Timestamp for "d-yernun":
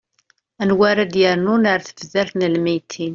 1.13-1.63